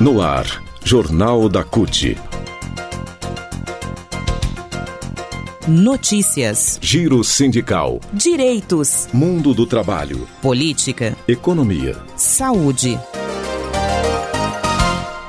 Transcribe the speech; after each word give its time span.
No 0.00 0.22
ar, 0.22 0.62
Jornal 0.84 1.48
da 1.48 1.64
CUT. 1.64 2.16
Notícias. 5.66 6.78
Giro 6.80 7.24
sindical. 7.24 7.98
Direitos. 8.12 9.08
Mundo 9.12 9.52
do 9.52 9.66
trabalho. 9.66 10.28
Política. 10.40 11.16
Economia. 11.26 11.96
Saúde. 12.14 12.96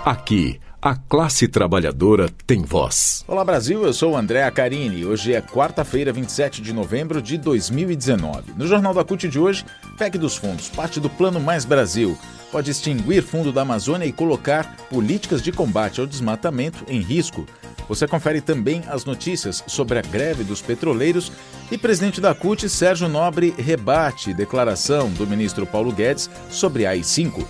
Aqui, 0.05 0.59
a 0.79 0.95
classe 0.95 1.47
trabalhadora 1.47 2.29
tem 2.45 2.61
voz. 2.61 3.25
Olá 3.27 3.43
Brasil, 3.43 3.83
eu 3.83 3.91
sou 3.91 4.11
o 4.11 4.17
André 4.17 4.43
Acarini. 4.43 5.03
Hoje 5.03 5.33
é 5.33 5.41
quarta-feira, 5.41 6.13
27 6.13 6.61
de 6.61 6.73
novembro 6.73 7.23
de 7.23 7.39
2019. 7.39 8.53
No 8.55 8.67
Jornal 8.67 8.93
da 8.93 9.03
CUT 9.03 9.27
de 9.27 9.39
hoje, 9.39 9.65
PEC 9.97 10.19
dos 10.19 10.35
Fundos, 10.35 10.69
parte 10.69 10.99
do 10.99 11.09
Plano 11.09 11.39
Mais 11.39 11.65
Brasil 11.65 12.15
pode 12.51 12.71
extinguir 12.71 13.23
fundo 13.23 13.51
da 13.51 13.61
Amazônia 13.61 14.05
e 14.05 14.11
colocar 14.11 14.75
políticas 14.89 15.41
de 15.41 15.51
combate 15.51 15.99
ao 15.99 16.07
desmatamento 16.07 16.83
em 16.87 17.01
risco. 17.01 17.45
Você 17.87 18.07
confere 18.07 18.39
também 18.41 18.83
as 18.87 19.05
notícias 19.05 19.63
sobre 19.65 19.97
a 19.97 20.01
greve 20.01 20.43
dos 20.43 20.61
petroleiros 20.61 21.31
e 21.71 21.77
presidente 21.77 22.21
da 22.21 22.35
CUT, 22.35 22.69
Sérgio 22.69 23.07
Nobre, 23.07 23.53
rebate 23.57 24.33
declaração 24.33 25.09
do 25.09 25.25
ministro 25.25 25.65
Paulo 25.65 25.91
Guedes 25.91 26.29
sobre 26.49 26.85
a 26.85 26.91
AI-5. 26.91 27.45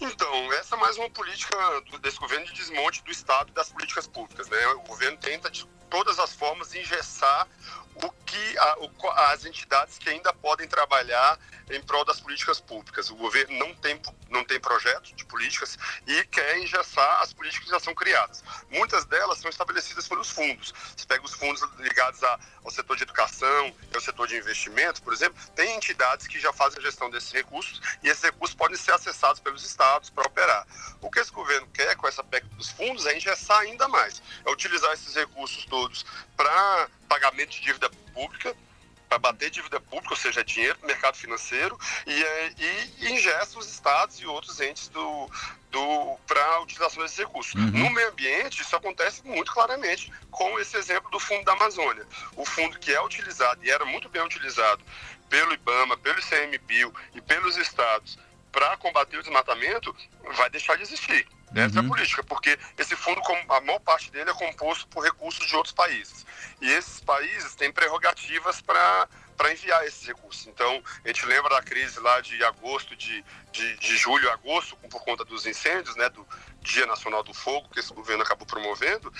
Então, 0.00 0.52
essa 0.54 0.76
é 0.76 0.78
mais 0.78 0.96
uma 0.96 1.10
política 1.10 1.56
desse 2.00 2.18
governo 2.18 2.46
de 2.46 2.52
desmonte 2.52 3.02
do 3.02 3.10
Estado 3.10 3.50
e 3.50 3.52
das 3.52 3.70
políticas 3.70 4.06
públicas. 4.06 4.48
Né? 4.48 4.56
O 4.68 4.88
governo 4.88 5.16
tenta, 5.18 5.50
de 5.50 5.66
todas 5.90 6.18
as 6.18 6.32
formas, 6.34 6.74
engessar 6.74 7.48
o 7.96 8.10
que 8.24 8.58
a, 8.58 8.78
o, 8.80 9.10
as 9.32 9.44
entidades 9.44 9.98
que 9.98 10.08
ainda 10.08 10.32
podem 10.32 10.68
trabalhar 10.68 11.38
em 11.70 11.82
prol 11.82 12.04
das 12.04 12.20
políticas 12.20 12.60
públicas. 12.60 13.10
O 13.10 13.16
governo 13.16 13.58
não 13.58 13.74
tem, 13.74 14.00
não 14.30 14.37
tem 14.48 14.58
projeto 14.58 15.14
de 15.14 15.24
políticas 15.26 15.78
e 16.06 16.24
quer 16.24 16.58
engessar 16.58 17.22
as 17.22 17.32
políticas 17.32 17.66
que 17.66 17.70
já 17.70 17.78
são 17.78 17.94
criadas. 17.94 18.42
Muitas 18.70 19.04
delas 19.04 19.38
são 19.38 19.48
estabelecidas 19.48 20.08
pelos 20.08 20.30
fundos. 20.30 20.74
Você 20.96 21.06
pega 21.06 21.24
os 21.24 21.34
fundos 21.34 21.62
ligados 21.78 22.22
a, 22.24 22.40
ao 22.64 22.70
setor 22.70 22.96
de 22.96 23.04
educação 23.04 23.72
ao 23.94 24.00
setor 24.00 24.28
de 24.28 24.36
investimento, 24.36 25.02
por 25.02 25.12
exemplo, 25.12 25.36
tem 25.54 25.76
entidades 25.76 26.26
que 26.26 26.38
já 26.38 26.52
fazem 26.52 26.78
a 26.78 26.82
gestão 26.82 27.10
desses 27.10 27.32
recursos 27.32 27.80
e 28.02 28.08
esses 28.08 28.22
recursos 28.22 28.54
podem 28.54 28.76
ser 28.76 28.92
acessados 28.92 29.40
pelos 29.40 29.64
estados 29.64 30.08
para 30.08 30.26
operar. 30.26 30.66
O 31.00 31.10
que 31.10 31.18
esse 31.18 31.32
governo 31.32 31.66
quer 31.74 31.96
com 31.96 32.06
essa 32.06 32.22
PEC 32.22 32.46
dos 32.54 32.70
fundos 32.70 33.06
é 33.06 33.16
engessar 33.16 33.58
ainda 33.58 33.88
mais, 33.88 34.22
é 34.46 34.50
utilizar 34.50 34.92
esses 34.92 35.14
recursos 35.14 35.64
todos 35.66 36.06
para 36.36 36.88
pagamento 37.08 37.50
de 37.50 37.60
dívida 37.60 37.90
pública, 38.14 38.54
para 39.08 39.18
bater 39.18 39.50
dívida 39.50 39.80
pública, 39.80 40.12
ou 40.12 40.16
seja, 40.16 40.44
dinheiro 40.44 40.78
do 40.78 40.86
mercado 40.86 41.16
financeiro, 41.16 41.78
e, 42.06 42.22
é, 42.22 42.52
e, 42.58 43.04
e 43.04 43.12
ingesta 43.12 43.58
os 43.58 43.68
estados 43.70 44.20
e 44.20 44.26
outros 44.26 44.60
entes 44.60 44.88
do, 44.88 45.30
do, 45.70 46.16
para 46.26 46.44
a 46.44 46.60
utilização 46.60 47.02
desses 47.02 47.18
recursos. 47.18 47.54
Uhum. 47.54 47.70
No 47.70 47.90
meio 47.90 48.08
ambiente, 48.08 48.62
isso 48.62 48.76
acontece 48.76 49.26
muito 49.26 49.52
claramente 49.52 50.12
com 50.30 50.58
esse 50.60 50.76
exemplo 50.76 51.10
do 51.10 51.18
Fundo 51.18 51.44
da 51.44 51.52
Amazônia. 51.52 52.06
O 52.36 52.44
fundo 52.44 52.78
que 52.78 52.92
é 52.92 53.00
utilizado 53.00 53.64
e 53.64 53.70
era 53.70 53.84
muito 53.84 54.08
bem 54.08 54.22
utilizado 54.22 54.82
pelo 55.28 55.52
IBAMA, 55.52 55.96
pelo 55.98 56.18
ICMBio 56.18 56.94
e 57.14 57.20
pelos 57.20 57.56
estados 57.56 58.18
para 58.50 58.76
combater 58.78 59.18
o 59.18 59.22
desmatamento, 59.22 59.94
vai 60.36 60.48
deixar 60.50 60.76
de 60.76 60.82
existir. 60.82 61.26
Essa 61.54 61.80
uhum. 61.80 61.84
é 61.84 61.86
a 61.86 61.88
política, 61.88 62.22
porque 62.24 62.58
esse 62.76 62.94
fundo, 62.96 63.20
a 63.48 63.60
maior 63.60 63.80
parte 63.80 64.10
dele 64.10 64.30
é 64.30 64.34
composto 64.34 64.86
por 64.88 65.02
recursos 65.04 65.46
de 65.46 65.56
outros 65.56 65.74
países. 65.74 66.26
E 66.60 66.70
esses 66.70 67.00
países 67.00 67.54
têm 67.54 67.72
prerrogativas 67.72 68.60
para 68.60 69.08
para 69.38 69.52
enviar 69.52 69.86
esses 69.86 70.04
recursos. 70.04 70.48
Então, 70.48 70.82
a 71.04 71.08
gente 71.08 71.24
lembra 71.24 71.50
da 71.50 71.62
crise 71.62 72.00
lá 72.00 72.20
de 72.20 72.42
agosto, 72.42 72.96
de, 72.96 73.24
de, 73.52 73.76
de 73.76 73.96
julho 73.96 74.28
a 74.28 74.32
agosto, 74.32 74.76
por 74.90 75.00
conta 75.04 75.24
dos 75.24 75.46
incêndios, 75.46 75.94
né, 75.94 76.08
do 76.08 76.26
Dia 76.68 76.86
Nacional 76.86 77.22
do 77.22 77.32
Fogo, 77.32 77.68
que 77.72 77.80
esse 77.80 77.92
governo 77.92 78.22
acabou 78.22 78.46
promovendo, 78.46 79.12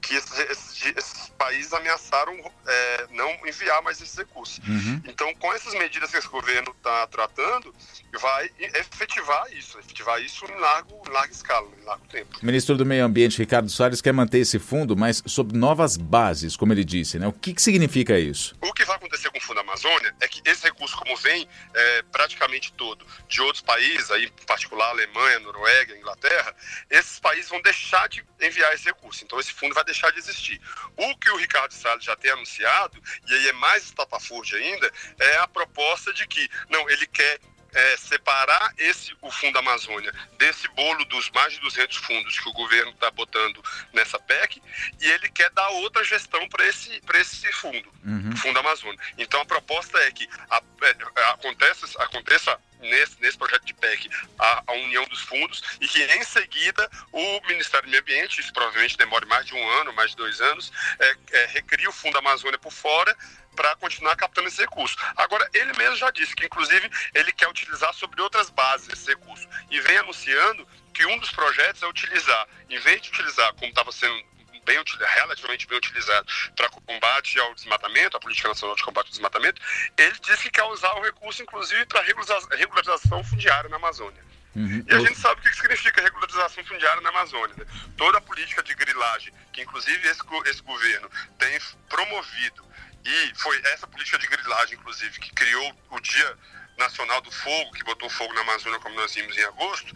que 0.00 0.14
esses, 0.14 0.38
esses, 0.38 0.86
esses 0.96 1.28
países 1.38 1.72
ameaçaram 1.72 2.32
é, 2.66 3.06
não 3.10 3.30
enviar 3.46 3.82
mais 3.82 4.00
esses 4.00 4.16
recursos. 4.16 4.58
Uhum. 4.66 5.02
Então, 5.06 5.34
com 5.34 5.52
essas 5.52 5.74
medidas 5.74 6.10
que 6.10 6.16
esse 6.16 6.28
governo 6.28 6.72
está 6.76 7.06
tratando, 7.06 7.74
vai 8.18 8.50
efetivar 8.58 9.52
isso, 9.52 9.78
efetivar 9.78 10.20
isso 10.22 10.44
em 10.44 10.60
largo, 10.60 11.02
em 11.06 11.10
larga 11.10 11.32
escala, 11.32 11.68
em 11.80 11.84
largo 11.84 12.06
tempo. 12.06 12.38
O 12.42 12.46
ministro 12.46 12.76
do 12.76 12.84
Meio 12.84 13.04
Ambiente, 13.04 13.38
Ricardo 13.38 13.70
Salles, 13.70 14.00
quer 14.00 14.12
manter 14.12 14.38
esse 14.38 14.58
fundo, 14.58 14.96
mas 14.96 15.22
sob 15.26 15.56
novas 15.56 15.96
bases, 15.96 16.56
como 16.56 16.72
ele 16.72 16.84
disse. 16.84 17.18
Né? 17.18 17.26
O 17.26 17.32
que, 17.32 17.54
que 17.54 17.62
significa 17.62 18.18
isso? 18.18 18.56
O 18.60 18.72
que 18.72 18.84
vai 18.84 18.96
acontecer 18.96 19.30
com 19.30 19.38
o 19.38 19.40
Fundo 19.40 19.60
Amazônia 19.60 20.14
é 20.20 20.28
que 20.28 20.40
esse 20.44 20.64
recurso, 20.64 20.96
como 20.96 21.16
vem 21.16 21.48
é, 21.74 22.02
praticamente 22.10 22.72
todo 22.72 23.06
de 23.28 23.40
outros 23.40 23.62
países, 23.62 24.10
aí, 24.10 24.26
em 24.26 24.46
particular 24.46 24.90
Alemanha, 24.90 25.38
Noruega, 25.40 25.96
Inglaterra, 25.96 26.54
esses 26.90 27.20
países 27.20 27.48
vão 27.48 27.62
deixar 27.62 28.08
de 28.08 28.24
enviar 28.40 28.74
esse 28.74 28.84
recurso. 28.84 29.22
Então, 29.24 29.38
esse 29.38 29.52
fundo 29.52 29.74
vai 29.74 29.84
deixar 29.84 30.10
de 30.10 30.18
existir. 30.18 30.60
O 30.96 31.16
que 31.16 31.30
o 31.30 31.36
Ricardo 31.36 31.72
Salles 31.72 32.04
já 32.04 32.16
tem 32.16 32.32
anunciado, 32.32 33.00
e 33.28 33.32
aí 33.32 33.48
é 33.48 33.52
mais 33.52 33.84
estapafúrdio 33.84 34.58
ainda, 34.58 34.92
é 35.18 35.36
a 35.36 35.46
proposta 35.46 36.12
de 36.12 36.26
que, 36.26 36.48
não, 36.68 36.90
ele 36.90 37.06
quer 37.06 37.38
é, 37.72 37.96
separar 37.96 38.72
esse 38.78 39.16
o 39.20 39.30
Fundo 39.30 39.58
Amazônia 39.58 40.12
desse 40.38 40.68
bolo 40.68 41.04
dos 41.06 41.30
mais 41.30 41.52
de 41.52 41.60
200 41.60 41.96
fundos 41.98 42.38
que 42.38 42.48
o 42.48 42.52
governo 42.52 42.90
está 42.90 43.10
botando 43.10 43.62
nessa 43.92 44.18
PEC 44.18 44.62
e 45.00 45.06
ele 45.10 45.28
quer 45.30 45.50
dar 45.50 45.68
outra 45.68 46.02
gestão 46.04 46.48
para 46.48 46.66
esse, 46.66 47.00
esse 47.14 47.52
fundo, 47.52 47.92
uhum. 48.04 48.36
Fundo 48.36 48.58
Amazônia. 48.58 48.98
Então 49.18 49.40
a 49.40 49.46
proposta 49.46 49.98
é 49.98 50.10
que 50.10 50.28
a, 50.50 50.62
é, 50.82 51.24
aconteça, 51.30 51.86
aconteça 52.02 52.58
nesse, 52.80 53.20
nesse 53.20 53.38
projeto 53.38 53.64
de 53.64 53.74
PEC 53.74 54.08
a, 54.38 54.62
a, 54.66 54.72
união 54.72 55.04
dos 55.04 55.20
fundos 55.20 55.62
e 55.80 55.86
que 55.86 56.02
em 56.02 56.24
seguida 56.24 56.90
o 57.12 57.40
Ministério 57.46 57.86
do 57.86 57.90
Meio 57.90 58.02
Ambiente, 58.02 58.40
isso 58.40 58.52
provavelmente 58.52 58.96
demore 58.96 59.26
mais 59.26 59.46
de 59.46 59.54
um 59.54 59.68
ano, 59.80 59.92
mais 59.92 60.10
de 60.10 60.16
dois 60.16 60.40
anos, 60.40 60.72
é, 60.98 61.16
é, 61.32 61.46
recria 61.46 61.88
o 61.88 61.92
Fundo 61.92 62.18
Amazônia 62.18 62.58
por 62.58 62.72
fora 62.72 63.16
para 63.60 63.76
continuar 63.76 64.16
captando 64.16 64.48
esse 64.48 64.62
recurso. 64.62 64.96
Agora, 65.14 65.46
ele 65.52 65.70
mesmo 65.76 65.96
já 65.96 66.10
disse 66.10 66.34
que, 66.34 66.46
inclusive, 66.46 66.90
ele 67.12 67.30
quer 67.30 67.46
utilizar 67.46 67.92
sobre 67.92 68.22
outras 68.22 68.48
bases 68.48 68.88
esse 68.88 69.10
recurso 69.10 69.46
e 69.70 69.78
vem 69.80 69.98
anunciando 69.98 70.66
que 70.94 71.04
um 71.04 71.18
dos 71.18 71.30
projetos 71.30 71.82
é 71.82 71.86
utilizar, 71.86 72.48
em 72.70 72.78
vez 72.78 73.02
de 73.02 73.10
utilizar, 73.10 73.52
como 73.52 73.66
estava 73.66 73.92
sendo 73.92 74.18
bem, 74.64 74.82
relativamente 75.14 75.66
bem 75.66 75.76
utilizado 75.76 76.26
para 76.56 76.70
combate 76.70 77.38
ao 77.38 77.54
desmatamento, 77.54 78.16
a 78.16 78.20
Política 78.20 78.48
Nacional 78.48 78.74
de 78.74 78.82
Combate 78.82 79.06
ao 79.08 79.12
Desmatamento, 79.12 79.60
ele 79.98 80.16
disse 80.22 80.44
que 80.44 80.52
quer 80.52 80.64
usar 80.64 80.94
o 80.94 81.02
recurso, 81.02 81.42
inclusive, 81.42 81.84
para 81.84 82.00
regularização 82.00 83.22
fundiária 83.22 83.68
na 83.68 83.76
Amazônia. 83.76 84.24
Uhum. 84.56 84.84
E 84.88 84.94
a 84.94 84.98
gente 85.00 85.18
sabe 85.18 85.40
o 85.40 85.44
que 85.44 85.54
significa 85.54 86.02
regularização 86.02 86.64
fundiária 86.64 87.00
na 87.02 87.10
Amazônia. 87.10 87.54
Né? 87.56 87.66
Toda 87.96 88.18
a 88.18 88.20
política 88.20 88.62
de 88.62 88.74
grilagem, 88.74 89.32
que 89.52 89.62
inclusive 89.62 90.08
esse, 90.08 90.20
esse 90.46 90.62
governo 90.62 91.10
tem 91.38 91.58
promovido 91.88 92.69
e 93.04 93.32
foi 93.36 93.60
essa 93.72 93.86
política 93.86 94.18
de 94.18 94.26
grilagem, 94.26 94.78
inclusive, 94.78 95.18
que 95.18 95.32
criou 95.32 95.74
o 95.90 96.00
Dia 96.00 96.38
Nacional 96.78 97.20
do 97.20 97.30
Fogo, 97.30 97.72
que 97.72 97.84
botou 97.84 98.08
fogo 98.10 98.32
na 98.34 98.40
Amazônia, 98.42 98.78
como 98.80 98.94
nós 98.94 99.14
vimos 99.14 99.36
em 99.36 99.44
agosto. 99.44 99.94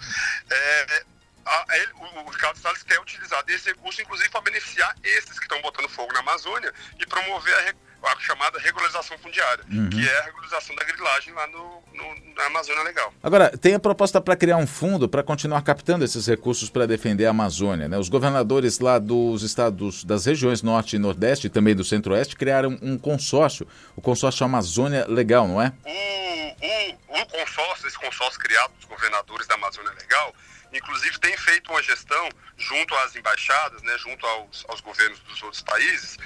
É, 0.50 1.04
a, 1.46 1.66
ele, 1.76 1.92
o, 1.94 2.30
Ricardo 2.30 2.58
Salles 2.58 2.82
quer 2.82 2.98
utilizar 3.00 3.42
desse 3.44 3.70
recurso, 3.70 4.00
inclusive, 4.00 4.30
para 4.30 4.40
beneficiar 4.40 4.94
esses 5.02 5.38
que 5.38 5.44
estão 5.44 5.60
botando 5.60 5.88
fogo 5.88 6.12
na 6.12 6.20
Amazônia 6.20 6.72
e 6.98 7.06
promover 7.06 7.54
a, 7.54 7.74
a 8.06 8.20
chamada 8.20 8.58
regularização 8.58 9.16
fundiária, 9.18 9.64
uhum. 9.70 9.88
que 9.90 10.08
é 10.08 10.18
a 10.18 10.22
regularização 10.24 10.74
da 10.76 10.84
grilagem 10.84 11.32
lá 11.32 11.46
no, 11.46 11.82
no, 11.92 12.34
na 12.34 12.46
Amazônia 12.46 12.82
Legal. 12.82 13.12
Agora, 13.22 13.56
tem 13.56 13.74
a 13.74 13.78
proposta 13.78 14.20
para 14.20 14.36
criar 14.36 14.56
um 14.56 14.66
fundo 14.66 15.08
para 15.08 15.22
continuar 15.22 15.62
captando 15.62 16.04
esses 16.04 16.26
recursos 16.26 16.70
para 16.70 16.86
defender 16.86 17.26
a 17.26 17.30
Amazônia. 17.30 17.88
Né? 17.88 17.98
Os 17.98 18.08
governadores 18.08 18.78
lá 18.78 18.98
dos 18.98 19.42
estados, 19.42 20.04
das 20.04 20.26
regiões 20.26 20.62
Norte 20.62 20.96
e 20.96 20.98
Nordeste 20.98 21.46
e 21.46 21.50
também 21.50 21.74
do 21.74 21.84
Centro-Oeste 21.84 22.36
criaram 22.36 22.78
um 22.82 22.98
consórcio, 22.98 23.66
o 23.96 24.00
consórcio 24.00 24.44
Amazônia 24.44 25.06
Legal, 25.08 25.48
não 25.48 25.60
é? 25.60 25.72
O, 25.84 27.16
o, 27.16 27.22
o 27.22 27.26
consórcio, 27.26 27.86
esse 27.86 27.98
consórcio 27.98 28.38
criado 28.38 28.72
dos 28.74 28.84
governadores 28.84 29.46
da 29.46 29.54
Amazônia 29.54 29.92
Legal, 29.92 30.34
inclusive 30.78 31.18
tem 31.18 31.36
feito 31.36 31.70
uma 31.70 31.82
gestão 31.82 32.28
junto 32.56 32.94
às 32.96 33.14
embaixadas, 33.16 33.82
né, 33.82 33.96
junto 33.98 34.26
aos, 34.26 34.64
aos 34.68 34.80
governos 34.80 35.18
dos 35.20 35.42
outros 35.42 35.62
países, 35.62 36.18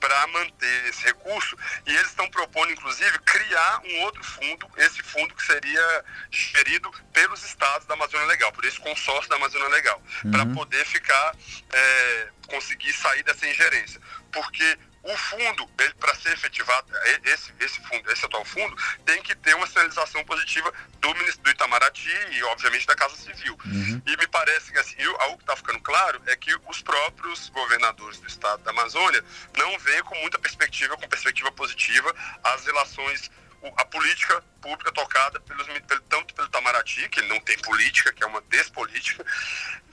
para 0.00 0.26
manter 0.28 0.88
esse 0.88 1.02
recurso. 1.04 1.56
E 1.86 1.90
eles 1.90 2.08
estão 2.08 2.28
propondo, 2.30 2.72
inclusive, 2.72 3.18
criar 3.20 3.80
um 3.84 4.00
outro 4.02 4.22
fundo, 4.22 4.70
esse 4.76 5.02
fundo 5.02 5.34
que 5.34 5.44
seria 5.44 6.04
gerido 6.30 6.90
pelos 7.12 7.42
estados 7.44 7.86
da 7.86 7.94
Amazônia 7.94 8.26
Legal, 8.26 8.52
por 8.52 8.64
esse 8.64 8.78
consórcio 8.78 9.28
da 9.28 9.36
Amazônia 9.36 9.68
Legal, 9.68 10.02
uhum. 10.24 10.30
para 10.30 10.46
poder 10.46 10.84
ficar, 10.84 11.36
é, 11.72 12.28
conseguir 12.46 12.92
sair 12.92 13.22
dessa 13.22 13.46
ingerência. 13.46 14.00
Porque 14.32 14.78
o 15.04 15.16
fundo, 15.16 15.68
para 16.00 16.14
ser 16.14 16.32
efetivado, 16.32 16.90
esse, 17.24 17.52
esse 17.60 17.78
fundo, 17.80 18.10
esse 18.10 18.24
atual 18.24 18.44
fundo, 18.44 18.74
tem 19.04 19.22
que 19.22 19.34
ter 19.34 19.54
uma 19.54 19.66
sinalização 19.66 20.24
positiva 20.24 20.72
do, 20.98 21.12
do 21.12 21.50
Itamaraty 21.50 22.08
e, 22.32 22.42
obviamente, 22.44 22.86
da 22.86 22.94
Casa 22.94 23.14
Civil. 23.16 23.56
Uhum. 23.66 24.02
E 24.06 24.16
me 24.16 24.26
parece 24.28 24.72
que, 24.72 24.78
assim, 24.78 24.96
algo 25.20 25.36
que 25.36 25.42
está 25.42 25.56
ficando 25.56 25.80
claro 25.80 26.22
é 26.26 26.34
que 26.36 26.54
os 26.68 26.80
próprios 26.80 27.50
governadores 27.50 28.18
do 28.18 28.26
estado 28.26 28.62
da 28.62 28.70
Amazônia 28.70 29.22
não 29.58 29.78
veem 29.78 30.02
com 30.04 30.14
muita 30.16 30.38
perspectiva, 30.38 30.96
com 30.96 31.06
perspectiva 31.06 31.52
positiva, 31.52 32.14
as 32.42 32.64
relações 32.64 33.30
a 33.76 33.84
política 33.84 34.42
pública 34.60 34.92
tocada 34.92 35.40
pelos, 35.40 35.66
tanto 36.08 36.34
pelo 36.34 36.48
Itamaraty, 36.48 37.08
que 37.08 37.22
não 37.22 37.40
tem 37.40 37.58
política, 37.58 38.12
que 38.12 38.24
é 38.24 38.26
uma 38.26 38.40
despolítica, 38.42 39.24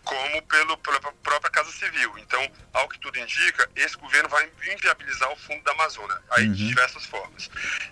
como 0.04 0.42
pelo, 0.44 0.78
pela 0.78 1.00
própria 1.00 1.52
Casa 1.52 1.72
Civil. 1.72 2.18
Então, 2.18 2.52
ao 2.74 2.88
que 2.90 3.00
tudo 3.00 3.20
indica, 3.20 3.70
esse 3.76 3.96
governo 3.98 4.30
vai 4.30 4.50
inviabilizar 4.74 5.32
o 5.32 5.36
Fundo 5.36 5.64
da 5.64 5.72
Amazônia, 5.72 6.22
aí 6.32 6.48
uhum. 6.48 6.54
de 6.54 6.68
diversas 6.68 7.06
formas. 7.06 7.50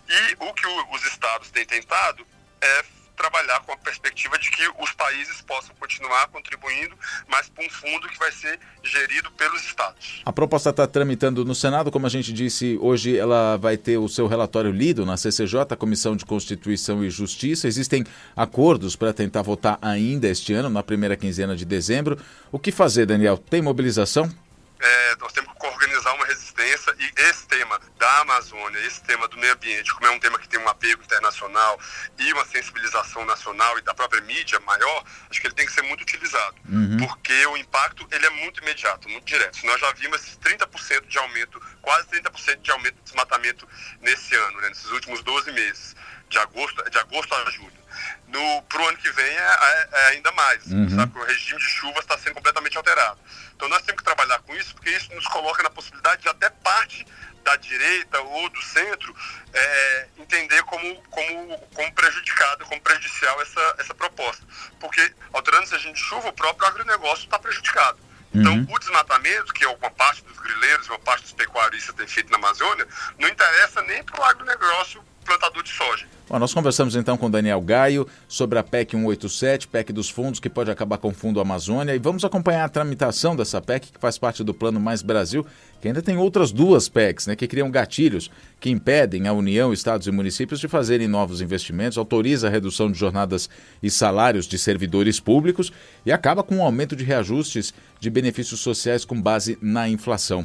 E 0.08 0.36
o 0.40 0.54
que 0.54 0.66
o, 0.66 0.92
os 0.92 1.06
estados 1.06 1.52
têm 1.52 1.66
tentado 1.66 2.26
é 2.62 2.84
trabalhar 3.20 3.60
com 3.66 3.74
a 3.74 3.78
perspectiva 3.78 4.40
de 4.40 4.50
que 4.50 4.66
os 4.80 4.94
países 4.94 5.42
possam 5.42 5.76
continuar 5.78 6.28
contribuindo, 6.30 6.96
mas 7.28 7.50
para 7.50 7.66
um 7.66 7.70
fundo 7.70 8.08
que 8.08 8.18
vai 8.18 8.32
ser 8.32 8.58
gerido 8.82 9.30
pelos 9.32 9.62
estados. 9.66 10.22
A 10.26 10.32
proposta 10.32 10.70
está 10.70 10.88
tramitando 10.88 11.44
no 11.44 11.54
Senado, 11.54 11.92
como 11.92 12.08
a 12.08 12.10
gente 12.10 12.32
disse, 12.32 12.78
hoje 12.82 13.18
ela 13.18 13.58
vai 13.58 13.76
ter 13.76 13.98
o 13.98 14.08
seu 14.08 14.26
relatório 14.26 14.72
lido 14.72 15.06
na 15.06 15.18
CCJ, 15.18 15.76
Comissão 15.78 16.16
de 16.16 16.24
Constituição 16.24 17.04
e 17.04 17.10
Justiça. 17.10 17.68
Existem 17.68 18.06
acordos 18.36 18.96
para 18.96 19.12
tentar 19.12 19.42
votar 19.42 19.78
ainda 19.82 20.30
este 20.30 20.54
ano, 20.54 20.70
na 20.70 20.82
primeira 20.82 21.18
quinzena 21.18 21.58
de 21.58 21.66
dezembro. 21.66 22.18
O 22.50 22.58
que 22.58 22.72
fazer, 22.72 23.06
Daniel? 23.06 23.38
Tem 23.38 23.62
mobilização? 23.62 24.32
É, 24.80 25.16
nós 25.18 25.34
temos 25.34 25.52
que 25.54 25.66
organizar 25.66 26.14
uma 26.14 26.26
resistência 26.26 26.96
e 26.98 27.12
esse 27.24 27.46
tema 27.48 27.80
da 27.98 28.22
Amazônia, 28.22 28.80
esse 28.86 29.02
tema 29.04 29.28
do 29.28 29.38
meio 29.38 29.54
ambiente, 29.54 29.94
como 29.94 30.08
é 30.08 30.12
um 30.12 30.20
tema 30.20 30.40
que 30.40 30.48
tem 30.48 30.60
um 30.60 30.70
apego 30.70 31.04
internacional 31.04 31.80
e 32.18 32.32
uma 32.32 32.46
sensibilização 32.46 33.26
nacional 33.26 33.78
e 33.78 33.82
da 33.82 33.94
própria 33.94 34.22
mídia 34.22 34.60
maior, 34.62 35.04
acho 35.30 35.42
que 35.42 35.48
ele 35.48 35.54
tem 35.54 35.66
que 35.66 35.74
ser 35.74 35.82
muito 35.82 36.02
utilizado, 36.02 36.56
uhum. 36.70 36.98
porque 36.98 37.46
o 37.48 37.58
impacto 37.58 38.08
ele 38.12 38.26
é 38.26 38.30
muito 38.30 38.62
imediato, 38.62 39.10
muito 39.10 39.26
direto. 39.26 39.66
Nós 39.66 39.80
já 39.82 39.92
vimos 39.94 40.22
esses 40.22 40.38
30% 40.38 41.08
de 41.08 41.18
aumento, 41.18 41.62
quase 41.82 42.08
30% 42.08 42.62
de 42.62 42.72
aumento 42.72 42.96
de 42.96 43.02
desmatamento 43.02 43.68
nesse 44.02 44.36
ano, 44.36 44.62
né, 44.62 44.70
nesses 44.70 44.90
últimos 44.92 45.22
12 45.24 45.52
meses, 45.52 45.96
de 46.30 46.38
agosto, 46.38 46.90
de 46.90 46.98
agosto 46.98 47.34
a 47.36 47.52
julho. 47.52 47.79
No, 48.28 48.62
pro 48.64 48.88
ano 48.88 48.98
que 48.98 49.12
vem 49.12 49.26
é, 49.26 49.58
é, 49.62 49.90
é 49.92 50.08
ainda 50.10 50.32
mais, 50.34 50.66
uhum. 50.68 50.90
sabe? 50.90 51.18
O 51.18 51.24
regime 51.24 51.60
de 51.60 51.66
chuvas 51.66 52.00
está 52.04 52.18
sendo 52.18 52.36
completamente 52.36 52.78
alterado. 52.78 53.20
Então 53.56 53.68
nós 53.68 53.82
temos 53.82 54.00
que 54.00 54.06
trabalhar 54.06 54.40
com 54.40 54.56
isso, 54.56 54.74
porque 54.76 54.90
isso 54.90 55.14
nos 55.14 55.28
coloca 55.28 55.64
na 55.64 55.70
possibilidade 55.70 56.22
de 56.22 56.30
até 56.30 56.50
parte 56.50 57.06
da 57.44 57.56
direita 57.56 58.22
ou 58.22 58.50
do 58.50 58.62
centro 58.62 59.16
é, 59.54 60.08
entender 60.18 60.62
como, 60.64 61.02
como, 61.04 61.58
como 61.74 61.94
prejudicada, 61.94 62.64
como 62.66 62.80
prejudicial 62.82 63.42
essa, 63.42 63.76
essa 63.80 63.96
proposta. 63.96 64.46
Porque 64.80 65.14
alterando 65.34 65.64
esse 65.64 65.74
regime 65.74 65.94
de 65.94 66.00
chuva, 66.00 66.30
o 66.30 66.34
próprio 66.34 66.68
agronegócio 66.68 67.26
está 67.26 67.40
prejudicado. 67.40 68.00
Então, 68.34 68.54
uhum. 68.54 68.68
o 68.70 68.80
desmatamento, 68.80 69.54
que 69.54 69.64
é 69.64 69.68
uma 69.68 69.90
parte 69.90 70.24
dos 70.24 70.38
grileiros, 70.38 70.88
uma 70.88 71.00
parte 71.00 71.24
dos 71.24 71.34
pecuaristas 71.34 71.96
tem 71.96 72.08
feito 72.08 72.30
na 72.30 72.38
Amazônia, 72.38 72.88
não 73.18 73.28
interessa 73.28 73.82
nem 73.84 74.04
para 74.04 74.22
o 74.22 74.24
agronegócio 74.24 75.04
plantador 75.26 75.64
de 75.64 75.70
soja. 75.70 76.06
Bom, 76.30 76.38
nós 76.38 76.54
conversamos 76.54 76.96
então 76.96 77.18
com 77.18 77.30
Daniel 77.30 77.60
Gaio 77.60 78.08
sobre 78.28 78.60
a 78.60 78.64
PEC 78.64 78.92
187, 78.92 79.68
PEC 79.68 79.92
dos 79.92 80.12
fundos, 80.12 80.40
que 80.40 80.48
pode 80.48 80.70
acabar 80.70 81.00
com 81.00 81.08
o 81.08 81.14
Fundo 81.14 81.40
Amazônia. 81.40 81.96
E 81.96 81.98
vamos 81.98 82.24
acompanhar 82.24 82.66
a 82.66 82.70
tramitação 82.70 83.36
dessa 83.36 83.60
PEC, 83.60 83.92
que 83.92 84.00
faz 84.00 84.20
parte 84.20 84.44
do 84.44 84.54
Plano 84.54 84.80
Mais 84.80 85.02
Brasil, 85.02 85.44
que 85.82 85.88
ainda 85.88 86.04
tem 86.04 86.18
outras 86.18 86.52
duas 86.52 86.88
PECs, 86.88 87.26
né, 87.26 87.36
que 87.36 87.48
criam 87.48 87.72
gatilhos 87.72 88.30
que 88.60 88.70
impedem 88.70 89.28
a 89.28 89.34
União, 89.34 89.74
estados 89.74 90.06
e 90.06 90.12
municípios 90.12 90.60
de 90.60 90.68
fazerem 90.68 91.08
novos 91.08 91.42
investimentos, 91.42 91.98
autoriza 91.98 92.48
a 92.48 92.52
redução 92.52 92.92
de 92.92 93.00
jornadas 93.00 93.50
e 93.82 93.90
salários 93.90 94.46
de 94.46 94.60
servidores 94.60 95.20
públicos 95.20 95.74
e 96.06 96.12
acaba 96.12 96.44
com 96.44 96.58
o 96.58 96.58
um 96.60 96.64
aumento 96.64 96.96
de 96.96 97.04
reajustes 97.04 97.74
de 98.00 98.10
benefícios 98.10 98.60
sociais 98.60 99.04
com 99.04 99.20
base 99.20 99.58
na 99.62 99.90
inflação. 99.90 100.44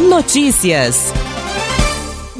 Notícias. 0.00 1.12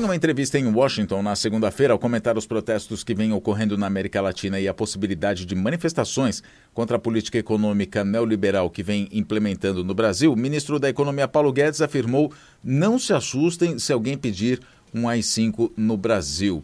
Uma 0.07 0.15
entrevista 0.15 0.57
em 0.57 0.73
Washington 0.73 1.21
na 1.21 1.35
segunda-feira, 1.35 1.93
ao 1.93 1.99
comentar 1.99 2.39
os 2.39 2.47
protestos 2.47 3.03
que 3.03 3.13
vêm 3.13 3.33
ocorrendo 3.33 3.77
na 3.77 3.89
América 3.89 4.21
Latina 4.21 4.61
e 4.61 4.69
a 4.69 4.73
possibilidade 4.73 5.45
de 5.45 5.57
manifestações 5.57 6.45
contra 6.73 6.97
a 6.97 7.01
política 7.01 7.39
econômica 7.39 8.05
neoliberal 8.05 8.71
que 8.71 8.85
vem 8.85 9.09
implementando 9.11 9.83
no 9.83 9.97
Brasil, 9.97 10.33
o 10.33 10.37
ministro 10.37 10.79
da 10.79 10.89
Economia 10.89 11.27
Paulo 11.27 11.53
Guedes 11.53 11.81
afirmou: 11.81 12.33
não 12.63 13.01
se 13.01 13.13
assustem 13.13 13.81
se 13.81 13.93
alguém 13.93 14.17
pedir 14.17 14.61
um 14.95 15.09
AI-5 15.09 15.73
no 15.77 15.97
Brasil. 15.97 16.63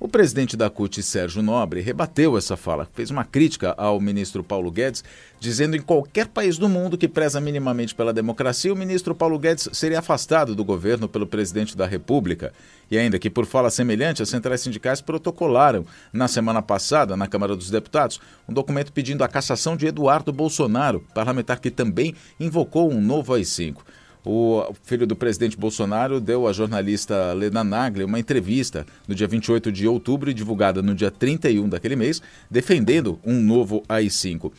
O 0.00 0.06
presidente 0.06 0.56
da 0.56 0.70
CUT, 0.70 1.02
Sérgio 1.02 1.42
Nobre, 1.42 1.80
rebateu 1.80 2.38
essa 2.38 2.56
fala, 2.56 2.88
fez 2.94 3.10
uma 3.10 3.24
crítica 3.24 3.74
ao 3.76 4.00
ministro 4.00 4.44
Paulo 4.44 4.70
Guedes, 4.70 5.02
dizendo 5.40 5.74
em 5.74 5.82
qualquer 5.82 6.28
país 6.28 6.56
do 6.56 6.68
mundo 6.68 6.96
que 6.96 7.08
preza 7.08 7.40
minimamente 7.40 7.96
pela 7.96 8.12
democracia, 8.12 8.72
o 8.72 8.76
ministro 8.76 9.12
Paulo 9.12 9.36
Guedes 9.40 9.68
seria 9.72 9.98
afastado 9.98 10.54
do 10.54 10.64
governo 10.64 11.08
pelo 11.08 11.26
presidente 11.26 11.76
da 11.76 11.84
República. 11.84 12.52
E 12.88 12.96
ainda 12.96 13.18
que, 13.18 13.28
por 13.28 13.44
fala 13.44 13.70
semelhante, 13.70 14.22
as 14.22 14.28
centrais 14.28 14.60
sindicais 14.60 15.00
protocolaram, 15.00 15.84
na 16.12 16.28
semana 16.28 16.62
passada, 16.62 17.16
na 17.16 17.26
Câmara 17.26 17.56
dos 17.56 17.68
Deputados, 17.68 18.20
um 18.48 18.52
documento 18.52 18.92
pedindo 18.92 19.24
a 19.24 19.28
cassação 19.28 19.76
de 19.76 19.88
Eduardo 19.88 20.32
Bolsonaro, 20.32 21.04
parlamentar 21.12 21.58
que 21.58 21.72
também 21.72 22.14
invocou 22.38 22.88
um 22.88 23.00
novo 23.00 23.34
AI-5. 23.34 23.78
O 24.24 24.74
filho 24.82 25.06
do 25.06 25.16
presidente 25.16 25.56
Bolsonaro 25.56 26.20
deu 26.20 26.46
à 26.46 26.52
jornalista 26.52 27.32
Lena 27.32 27.62
Nagli 27.62 28.04
uma 28.04 28.18
entrevista 28.18 28.86
no 29.06 29.14
dia 29.14 29.26
28 29.26 29.70
de 29.70 29.86
outubro 29.86 30.30
e 30.30 30.34
divulgada 30.34 30.82
no 30.82 30.94
dia 30.94 31.10
31 31.10 31.68
daquele 31.68 31.96
mês, 31.96 32.20
defendendo 32.50 33.18
um 33.24 33.40
novo 33.40 33.82
AI-5. 33.88 34.52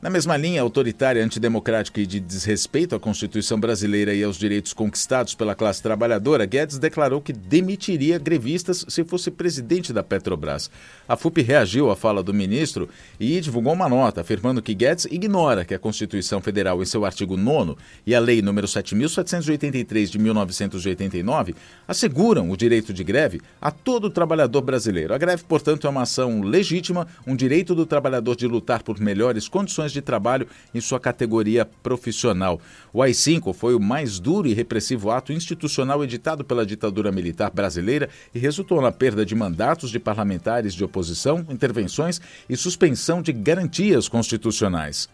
Na 0.00 0.08
mesma 0.08 0.36
linha 0.36 0.62
autoritária, 0.62 1.24
antidemocrática 1.24 2.00
e 2.00 2.06
de 2.06 2.20
desrespeito 2.20 2.94
à 2.94 3.00
Constituição 3.00 3.58
brasileira 3.58 4.14
e 4.14 4.22
aos 4.22 4.38
direitos 4.38 4.72
conquistados 4.72 5.34
pela 5.34 5.56
classe 5.56 5.82
trabalhadora, 5.82 6.46
Guedes 6.46 6.78
declarou 6.78 7.20
que 7.20 7.32
demitiria 7.32 8.16
grevistas 8.16 8.84
se 8.86 9.02
fosse 9.02 9.28
presidente 9.28 9.92
da 9.92 10.04
Petrobras. 10.04 10.70
A 11.08 11.16
FUP 11.16 11.42
reagiu 11.42 11.90
à 11.90 11.96
fala 11.96 12.22
do 12.22 12.32
ministro 12.32 12.88
e 13.18 13.40
divulgou 13.40 13.72
uma 13.72 13.88
nota 13.88 14.20
afirmando 14.20 14.62
que 14.62 14.72
Guedes 14.72 15.04
ignora 15.10 15.64
que 15.64 15.74
a 15.74 15.78
Constituição 15.80 16.40
Federal, 16.40 16.80
em 16.80 16.86
seu 16.86 17.04
artigo 17.04 17.36
9 17.36 17.74
e 18.06 18.14
a 18.14 18.20
Lei 18.20 18.40
nº 18.40 18.66
7.783 18.66 20.10
de 20.10 20.18
1989 20.20 21.56
asseguram 21.88 22.48
o 22.52 22.56
direito 22.56 22.92
de 22.92 23.02
greve 23.02 23.40
a 23.60 23.72
todo 23.72 24.08
trabalhador 24.10 24.62
brasileiro. 24.62 25.12
A 25.12 25.18
greve, 25.18 25.42
portanto, 25.42 25.88
é 25.88 25.90
uma 25.90 26.02
ação 26.02 26.40
legítima, 26.40 27.08
um 27.26 27.34
direito 27.34 27.74
do 27.74 27.84
trabalhador 27.84 28.36
de 28.36 28.46
lutar 28.46 28.84
por 28.84 29.00
melhores 29.00 29.48
condições 29.48 29.87
de 29.92 30.02
trabalho 30.02 30.46
em 30.74 30.80
sua 30.80 31.00
categoria 31.00 31.64
profissional. 31.64 32.60
O 32.92 33.02
AI-5 33.02 33.52
foi 33.52 33.74
o 33.74 33.80
mais 33.80 34.18
duro 34.18 34.48
e 34.48 34.54
repressivo 34.54 35.10
ato 35.10 35.32
institucional 35.32 36.02
editado 36.02 36.44
pela 36.44 36.66
ditadura 36.66 37.12
militar 37.12 37.50
brasileira 37.50 38.08
e 38.34 38.38
resultou 38.38 38.80
na 38.80 38.92
perda 38.92 39.24
de 39.24 39.34
mandatos 39.34 39.90
de 39.90 39.98
parlamentares 39.98 40.74
de 40.74 40.84
oposição, 40.84 41.44
intervenções 41.48 42.20
e 42.48 42.56
suspensão 42.56 43.22
de 43.22 43.32
garantias 43.32 44.08
constitucionais. 44.08 45.08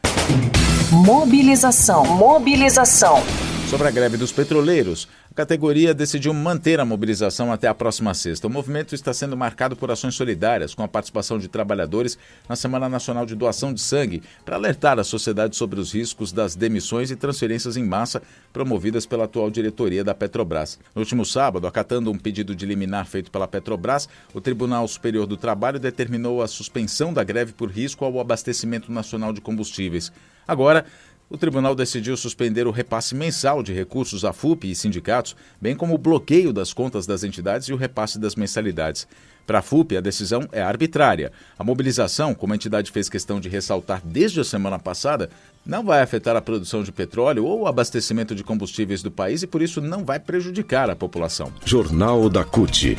Mobilização. 0.91 2.05
Mobilização. 2.05 3.54
Sobre 3.71 3.89
a 3.89 3.91
greve 3.91 4.17
dos 4.17 4.31
petroleiros, 4.31 5.09
a 5.31 5.35
categoria 5.35 5.95
decidiu 5.95 6.33
manter 6.33 6.79
a 6.79 6.85
mobilização 6.85 7.51
até 7.51 7.67
a 7.67 7.75
próxima 7.75 8.15
sexta. 8.15 8.47
O 8.47 8.51
movimento 8.51 8.95
está 8.95 9.13
sendo 9.13 9.37
marcado 9.37 9.75
por 9.75 9.91
ações 9.91 10.15
solidárias, 10.15 10.75
com 10.75 10.83
a 10.83 10.89
participação 10.89 11.39
de 11.39 11.49
trabalhadores 11.49 12.17
na 12.49 12.55
Semana 12.55 12.89
Nacional 12.89 13.27
de 13.27 13.35
Doação 13.35 13.73
de 13.73 13.81
Sangue, 13.81 14.23
para 14.45 14.57
alertar 14.57 14.99
a 14.99 15.05
sociedade 15.05 15.57
sobre 15.57 15.81
os 15.81 15.93
riscos 15.93 16.31
das 16.31 16.55
demissões 16.55 17.11
e 17.11 17.17
transferências 17.17 17.77
em 17.77 17.85
massa 17.85 18.23
promovidas 18.53 19.07
pela 19.07 19.25
atual 19.25 19.51
diretoria 19.51 20.05
da 20.05 20.15
Petrobras. 20.15 20.79
No 20.95 21.01
último 21.01 21.25
sábado, 21.25 21.67
acatando 21.67 22.13
um 22.13 22.19
pedido 22.19 22.55
de 22.55 22.67
liminar 22.67 23.07
feito 23.07 23.31
pela 23.31 23.49
Petrobras, 23.49 24.09
o 24.33 24.41
Tribunal 24.41 24.87
Superior 24.87 25.27
do 25.27 25.37
Trabalho 25.37 25.81
determinou 25.81 26.43
a 26.43 26.47
suspensão 26.47 27.13
da 27.13 27.25
greve 27.25 27.53
por 27.53 27.71
risco 27.71 28.05
ao 28.05 28.21
abastecimento 28.21 28.93
nacional 28.93 29.33
de 29.33 29.41
combustíveis. 29.41 30.13
Agora, 30.47 30.85
o 31.29 31.37
tribunal 31.37 31.75
decidiu 31.75 32.17
suspender 32.17 32.67
o 32.67 32.71
repasse 32.71 33.15
mensal 33.15 33.63
de 33.63 33.73
recursos 33.73 34.25
à 34.25 34.33
FUP 34.33 34.71
e 34.71 34.75
sindicatos, 34.75 35.35
bem 35.61 35.75
como 35.75 35.95
o 35.95 35.99
bloqueio 35.99 36.53
das 36.53 36.73
contas 36.73 37.07
das 37.07 37.25
entidades 37.25 37.69
e 37.69 37.73
o 37.73 37.77
repasse 37.77 38.19
das 38.19 38.37
mensalidades. 38.37 39.07
Para 39.47 39.59
a 39.59 39.63
FUP, 39.63 39.97
a 39.97 40.01
decisão 40.01 40.49
é 40.53 40.63
arbitrária. 40.63 41.31
A 41.59 41.65
mobilização, 41.65 42.35
como 42.35 42.53
a 42.53 42.57
entidade 42.57 42.91
fez 42.91 43.09
questão 43.09 43.39
de 43.39 43.49
ressaltar 43.49 44.01
desde 44.05 44.41
a 44.41 44.45
semana 44.45 44.79
passada, 44.79 45.29
não 45.67 45.85
vai 45.85 46.01
afetar 46.01 46.37
a 46.37 46.41
produção 46.41 46.83
de 46.83 46.93
petróleo 46.93 47.45
ou 47.45 47.63
o 47.63 47.67
abastecimento 47.67 48.35
de 48.35 48.45
combustíveis 48.45 49.03
do 49.03 49.11
país 49.11 49.43
e, 49.43 49.47
por 49.47 49.61
isso, 49.61 49.81
não 49.81 50.05
vai 50.05 50.19
prejudicar 50.19 50.89
a 50.89 50.97
população. 50.97 51.53
Jornal 51.65 52.29
da 52.31 52.45
CUT. 52.45 52.97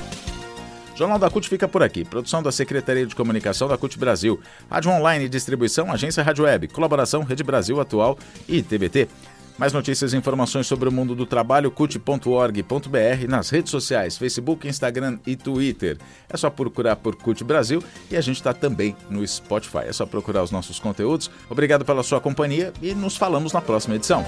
Jornal 0.95 1.19
da 1.19 1.29
CUT 1.29 1.49
fica 1.49 1.67
por 1.67 1.83
aqui. 1.83 2.05
Produção 2.05 2.41
da 2.41 2.51
Secretaria 2.51 3.05
de 3.05 3.13
Comunicação 3.13 3.67
da 3.67 3.77
CUT 3.77 3.99
Brasil. 3.99 4.39
Rádio 4.69 4.91
Online 4.91 5.27
Distribuição, 5.27 5.91
Agência 5.91 6.23
Rádio 6.23 6.45
Web. 6.45 6.69
Colaboração 6.69 7.23
Rede 7.23 7.43
Brasil 7.43 7.79
Atual 7.81 8.17
e 8.47 8.61
TBT. 8.61 9.09
Mais 9.57 9.71
notícias 9.71 10.11
e 10.11 10.17
informações 10.17 10.67
sobre 10.67 10.89
o 10.89 10.91
mundo 10.91 11.15
do 11.15 11.25
trabalho, 11.25 11.71
cut.org.br, 11.71 13.27
nas 13.29 13.49
redes 13.49 13.71
sociais, 13.71 14.17
Facebook, 14.17 14.67
Instagram 14.67 15.17
e 15.25 15.37
Twitter. 15.37 15.97
É 16.29 16.35
só 16.35 16.49
procurar 16.49 16.97
por 16.97 17.15
CUT 17.15 17.41
Brasil 17.43 17.81
e 18.11 18.17
a 18.17 18.21
gente 18.21 18.35
está 18.35 18.53
também 18.53 18.95
no 19.09 19.25
Spotify. 19.25 19.85
É 19.87 19.93
só 19.93 20.05
procurar 20.05 20.43
os 20.43 20.51
nossos 20.51 20.77
conteúdos. 20.77 21.31
Obrigado 21.49 21.85
pela 21.85 22.03
sua 22.03 22.19
companhia 22.19 22.73
e 22.81 22.93
nos 22.93 23.15
falamos 23.15 23.53
na 23.53 23.61
próxima 23.61 23.95
edição. 23.95 24.25